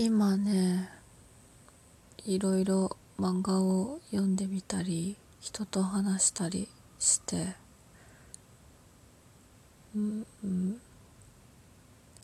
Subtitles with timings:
[0.00, 0.88] 今ね
[2.24, 6.68] いろいろ漫画を読んでみたり人と話したり
[7.00, 7.48] して
[9.96, 10.80] うんうん。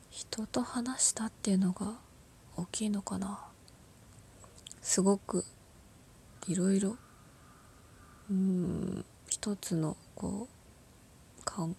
[0.09, 1.95] 人と話したっていうのが
[2.57, 3.41] 大きいのかな。
[4.81, 5.45] すごく
[6.47, 6.97] いろいろ
[8.31, 10.47] うん一つのこ
[11.41, 11.75] うかん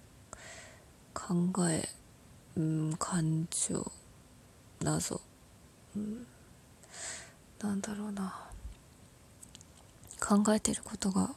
[1.13, 1.87] 考え
[2.57, 3.89] うん感情
[4.81, 5.21] 謎。
[5.95, 6.27] うん
[7.61, 8.45] なんだろうな。
[10.19, 11.35] 考えてることが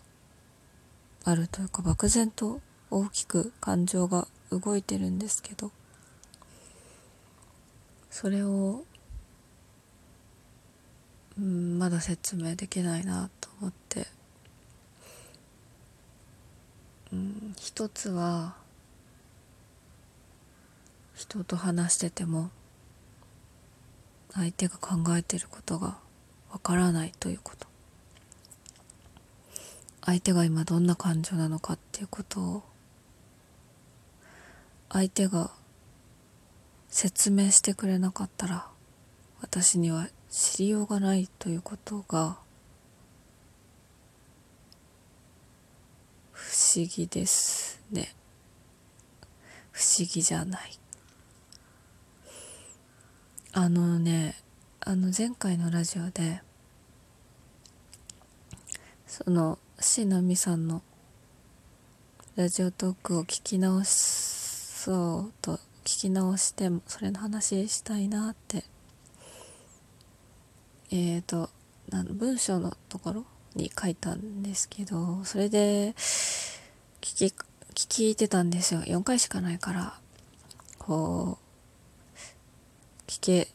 [1.25, 5.71] あるというか漠然と大きく感情が動いてるんですけど
[8.11, 8.85] それを
[11.39, 14.07] うんまだ説明できないなと思って。
[17.13, 18.55] うん一つは
[21.15, 22.51] 人と話してても
[24.39, 25.99] 相手が考えてることが
[26.53, 27.67] わからないということ。
[30.05, 32.63] 相手が今どんな感情なのかっていうことを
[34.91, 35.51] 相手が
[36.89, 38.69] 説明してくれなかったら
[39.43, 42.39] 私には知りようがないということが
[46.31, 48.15] 不思議ですね。
[49.73, 50.79] 不思議じゃない。
[53.61, 54.37] あのね
[54.79, 56.43] あの前回のラジオで
[59.05, 60.81] その椎名美さんの
[62.37, 68.63] ラジオトークを聞き直そうと聞き直してそれの話したいなって。
[70.93, 71.51] えっ、ー、と
[71.91, 73.25] 文章のところ
[73.57, 75.95] に書いたんですけどそれで
[77.01, 77.35] 聞き
[77.75, 78.83] 聞いてたんですよ。
[78.83, 79.99] 4回しかないから。
[80.79, 81.48] こう
[83.09, 83.49] 聞け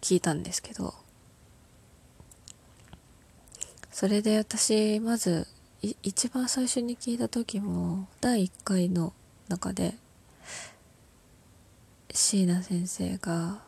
[0.00, 0.94] 聞いたんですけど
[3.90, 5.48] それで私まず
[6.02, 9.12] 一番最初に聞いた時も第1回の
[9.48, 9.94] 中で
[12.12, 13.60] 椎名先生が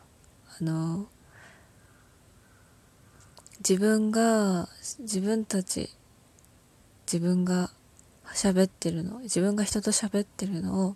[0.61, 1.07] あの
[3.59, 4.69] 自分が
[4.99, 5.89] 自分たち
[7.11, 7.71] 自分が
[8.33, 10.95] 喋ってるの自分が人と喋ってるのを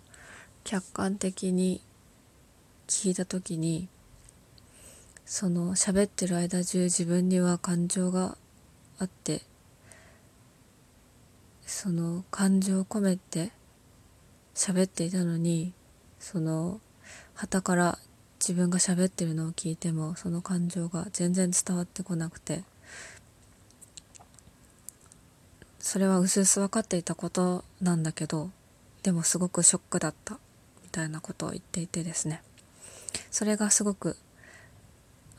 [0.64, 1.82] 客観的に
[2.86, 3.88] 聞いた時に
[5.30, 8.36] その喋ってる間中自分には感情が
[8.98, 9.42] あって
[11.64, 13.52] その感情を込めて
[14.56, 15.72] 喋っていたのに
[16.18, 16.80] その
[17.34, 17.98] 旗から
[18.40, 22.64] 自分が喋ってるのを聞いてもその感情が全然伝わってこなくて
[25.78, 28.50] それはうすうす分かっていたことなんだけど
[29.04, 30.40] でもすごくショックだった
[30.82, 32.42] みたいなことを言っていてですね。
[33.30, 34.16] それがすごく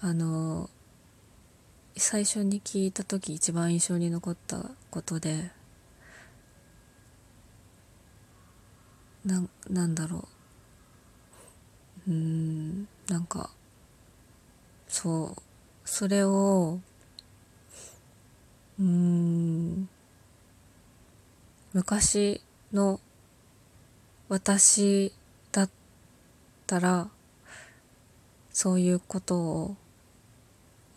[0.04, 0.68] あの
[1.96, 5.52] 最初に聞いた時一番印象に残ったことで
[9.24, 10.28] ななんだろ
[12.08, 12.12] う。
[12.12, 13.52] うんなんか
[14.88, 15.42] そう
[15.86, 16.80] それを
[18.80, 19.88] うん
[21.74, 22.42] 昔
[22.74, 23.00] の
[24.30, 25.14] 私
[25.52, 25.70] だっ
[26.66, 27.08] たら
[28.52, 29.76] そういうことを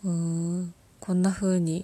[0.05, 1.83] うんこんな風に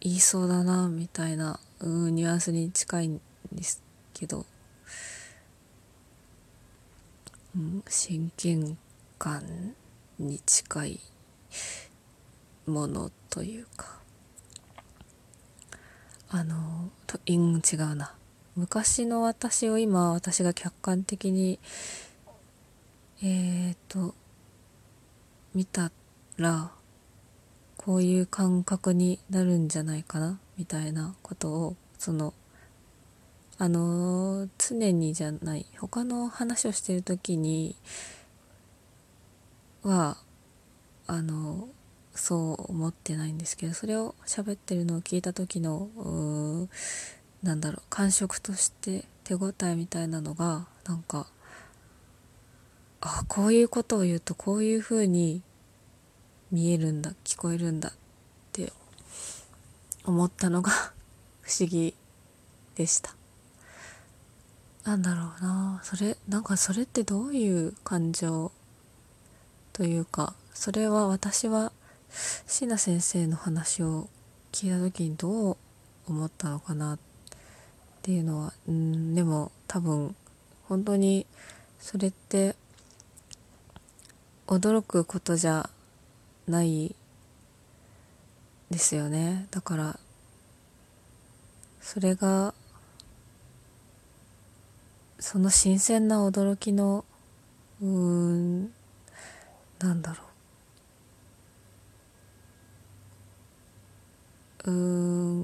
[0.00, 3.20] 言いそうだなみたいなうんニュアンスに近いん
[3.52, 3.82] です
[4.14, 4.46] けど、
[7.54, 8.78] うん、親近
[9.18, 9.74] 感
[10.18, 11.00] に近い
[12.66, 14.02] ものというか。
[16.30, 18.12] あのとん違うな。
[18.56, 21.60] 昔の私を今私が客観的に
[23.22, 24.14] えっ、ー、と
[25.54, 25.92] 見た
[26.36, 26.70] ら
[27.76, 32.34] こういう感覚になるんじゃないかなみたいなことをその
[33.56, 37.76] あの常にじゃない他の話をしてる時に
[39.82, 40.16] は
[41.06, 41.68] あの
[42.14, 46.68] そう思ってないんですけどそれを喋ってるのを聞いた時のう
[47.46, 51.26] なんだろう感触として手応えみたいなのがなんか
[53.00, 55.42] あこういうことを言うとこういうふうに
[56.50, 57.92] 見えるんだ聞こえるんだっ
[58.52, 58.72] て
[60.04, 60.70] 思ったのが
[61.42, 61.94] 不思議
[62.74, 63.14] でした。
[64.84, 65.80] なんだろうな。
[65.82, 68.52] それなんかそれってどういう感情
[69.72, 71.72] というかそれは私は
[72.46, 74.08] 椎名先生の話を
[74.52, 75.56] 聞いた時にどう
[76.06, 76.98] 思ったのかなっ
[78.02, 80.14] ていうのはうんでも多分
[80.68, 81.26] 本当に
[81.80, 82.54] それって
[84.46, 85.68] 驚くことじゃ
[86.46, 86.94] ない
[88.70, 89.46] ですよね。
[89.50, 89.98] だから
[91.80, 92.54] それが
[95.18, 97.04] その新鮮な驚きの
[97.80, 98.72] うーん
[99.78, 100.22] なんだろ
[104.66, 104.70] う。
[104.70, 104.72] うー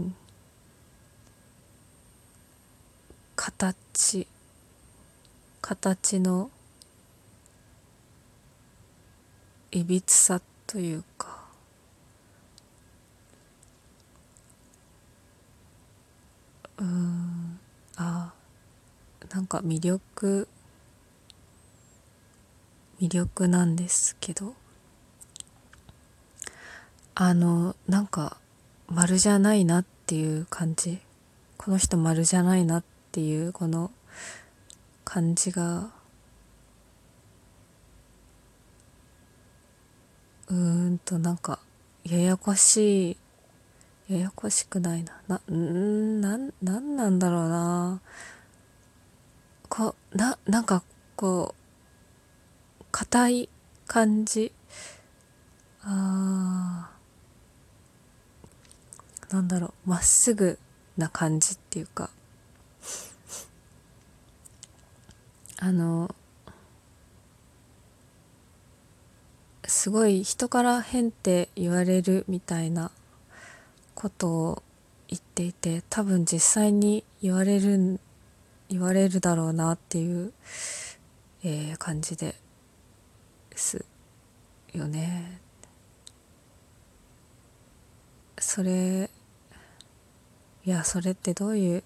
[0.06, 0.14] ん
[3.36, 4.26] 形
[5.60, 6.50] 形の
[9.72, 11.36] いびつさというか。
[16.78, 17.58] うん。
[17.96, 18.32] あ
[19.34, 20.46] なんか魅力
[23.00, 24.54] 魅力なんですけど。
[27.16, 28.36] あのなんか
[28.86, 31.00] 丸じゃないなっていう感じ。
[31.56, 33.90] この人丸じゃないなっていうこの
[35.04, 35.90] 感じが
[40.50, 41.58] うーんとなんか
[42.04, 45.20] ややこしいややこしくないな。
[45.28, 48.00] なんなんなんなんだろうな。
[49.68, 50.82] こうななんか
[51.14, 51.54] こ
[52.80, 53.48] う硬い
[53.86, 54.52] 感じ。
[55.82, 59.34] あー。
[59.34, 59.90] なんだろう。
[59.90, 60.58] まっすぐ
[60.96, 62.10] な感じっていうか。
[65.60, 66.14] あの
[69.70, 72.90] すごい人から変って言われるみたいな
[73.94, 74.62] ことを
[75.06, 78.00] 言っていて多分実際に言われる
[78.68, 80.32] 言われるだろうなっていう、
[81.44, 82.34] えー、感じで
[83.54, 83.84] す
[84.74, 85.40] よね。
[88.40, 89.08] それ
[90.64, 91.84] いやそれってどういう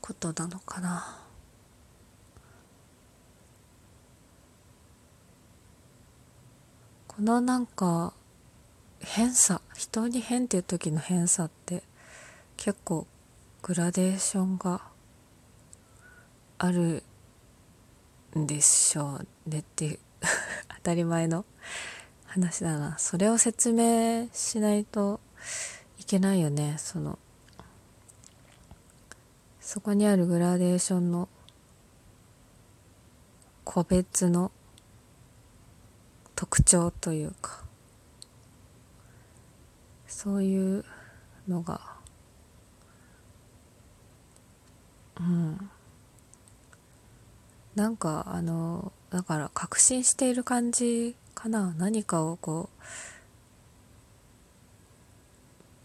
[0.00, 1.27] ことなのかな。
[7.18, 8.12] このなんか
[9.00, 11.82] 変さ人に変っていう時の変さって
[12.56, 13.08] 結構
[13.60, 14.82] グラデーションが
[16.58, 17.02] ある
[18.38, 19.98] んでしょうねっていう
[20.76, 21.44] 当たり前の
[22.26, 22.96] 話だな。
[22.98, 25.18] それを説明しないと
[25.98, 26.76] いけないよね。
[26.78, 27.18] その
[29.60, 31.28] そこにあるグラデーションの
[33.64, 34.52] 個別の
[36.68, 37.62] 特徴というか
[40.06, 40.84] そういう
[41.48, 41.80] のが
[45.18, 45.70] うん。
[47.74, 51.74] なんかあのだから確信している感じかな。
[51.78, 52.68] 何かをこ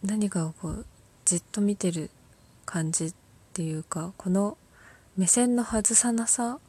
[0.04, 0.86] う何かをこう
[1.24, 2.10] じっと見てる
[2.66, 3.14] 感じっ
[3.54, 4.58] ていうかこの
[5.16, 6.60] 目線の外さなさ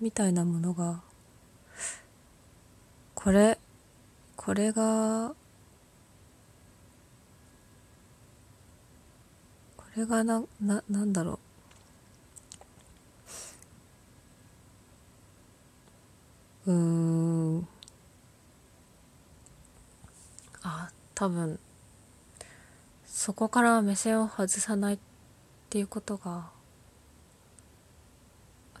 [0.00, 1.02] みたいなものが
[3.22, 3.58] これ
[4.42, 5.34] これが
[9.76, 11.38] これがなななんだろ
[16.66, 16.72] う。
[16.72, 17.68] うん。
[20.62, 21.60] あ多分
[23.04, 24.98] そこから目線を外さないっ
[25.68, 26.48] ていうことが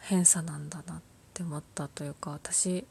[0.00, 1.00] 偏差なんだなっ
[1.34, 2.86] て思ったというか私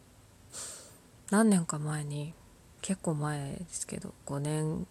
[1.32, 2.36] 何年か前に
[2.82, 4.88] 結構前ですけど5年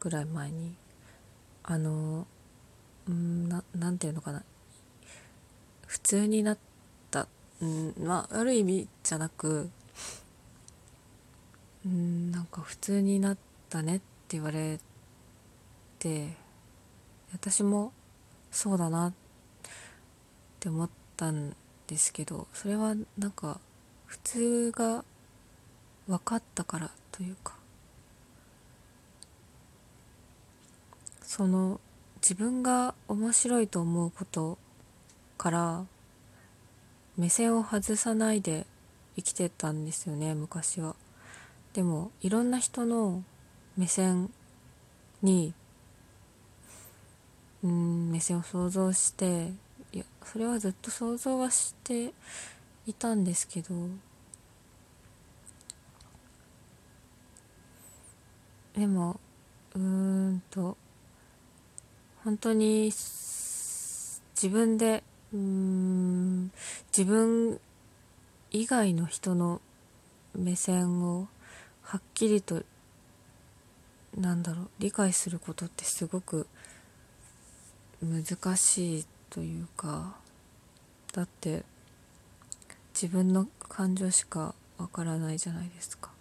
[0.00, 0.74] ぐらい前に
[1.62, 2.26] あの
[3.08, 4.42] うんななんていうのかな。
[5.86, 6.58] 普通になっ
[7.10, 7.28] た
[7.60, 9.70] うんまあある意味じゃなく
[11.84, 13.36] うんなんか普通になっ
[13.68, 14.80] たねって言われ
[15.98, 16.28] て
[17.32, 17.92] 私も
[18.50, 19.12] そうだなっ
[20.60, 21.54] て思ったん
[21.86, 23.60] ですけどそれはなんか
[24.06, 25.04] 普通が
[26.06, 27.54] 分かったからというか
[31.22, 31.80] その
[32.16, 34.58] 自分が面白いと思うこと
[35.38, 35.84] から
[37.16, 38.66] 目線を外さないで
[39.16, 40.94] 生きてたんですよね昔は。
[41.72, 43.22] でもいろんな人の
[43.76, 44.30] 目線
[45.22, 45.54] に
[47.64, 49.52] うん目線を想像して
[49.92, 52.12] いやそれはずっと想像はして
[52.86, 53.74] いたんですけど
[58.74, 59.20] でも
[59.74, 60.76] うーんと
[62.24, 65.02] 本当に自分で
[65.32, 66.52] うーん
[66.96, 67.60] 自分
[68.50, 69.60] 以外の人の
[70.34, 71.28] 目線を
[71.82, 72.62] はっきりと
[74.16, 76.46] なんだろう理解することってすごく
[78.02, 80.16] 難しいというか
[81.12, 81.64] だって
[82.94, 86.11] 自分の感情しかわからないじゃないですか。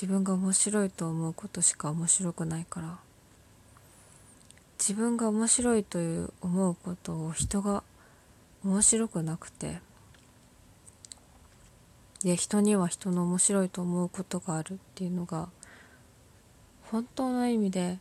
[0.00, 2.98] 自分が面白いと思うことしか面白くないから。
[4.78, 7.82] 自分が面白いという思うことを人が
[8.62, 9.80] 面白くなくて。
[12.22, 15.48] で人には人の面白いと思うことがあるっていうのが
[16.92, 17.98] 本当の意味で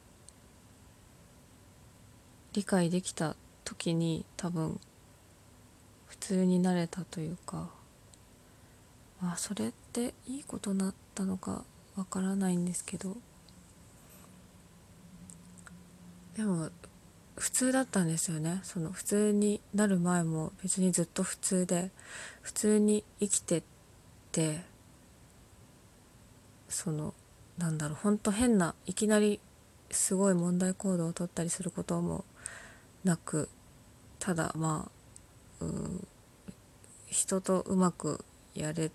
[2.54, 4.80] 理解できた時に多分
[6.06, 7.72] 普通になれたというか。
[9.20, 11.64] まあそれっていいことだったのか。
[11.98, 13.18] わからないんですけど。
[16.38, 16.70] でも
[17.36, 18.62] 普通だったんですよね。
[18.64, 21.92] その普通になる前も別にずっと普通で
[22.42, 23.64] 普通に生きてっ
[24.32, 24.62] て
[26.70, 27.14] その
[27.58, 29.40] なんだろうほんと変ないきなり
[29.90, 32.24] すごい問題行動をとったりすることも
[33.04, 33.50] なく
[34.20, 34.90] ただま
[35.62, 36.08] あうん
[37.08, 38.24] 人とうまく
[38.54, 38.92] やれ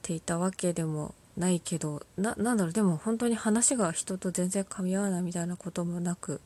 [0.00, 6.40] ていたわけでもないけどななんだろうでも本当に話が人と全然噛み合わないみたいなこともなく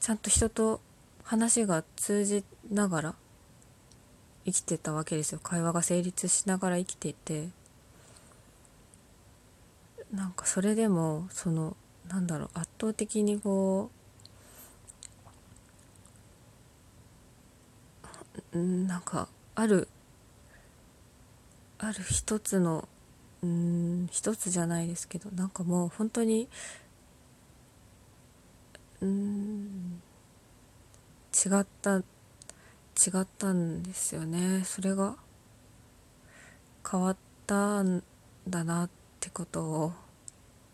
[0.00, 0.80] ちゃんと人と
[1.22, 3.14] 話が通じながら
[4.44, 5.40] 生きてたわけですよ。
[5.42, 7.48] 会話が成立しながら生きていて。
[10.12, 11.76] なんかそれでもその
[12.08, 13.90] なんだろう圧倒的にこ
[18.54, 19.88] うなんかある
[21.78, 22.88] ある一つの
[23.42, 26.48] うん一つじゃないですけどなんかもう本当に
[29.00, 30.02] うん
[31.32, 32.02] 違った違
[33.20, 34.64] ったんですよね。
[34.64, 35.14] それが
[36.90, 37.16] 変わっ
[37.46, 38.02] たん
[38.48, 38.90] だなっ
[39.20, 39.92] てことを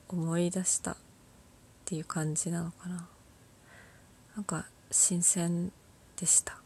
[0.09, 0.97] 思い出したっ
[1.85, 3.07] ていう感じなのかな。
[4.37, 5.71] なんか新鮮
[6.17, 6.64] でした。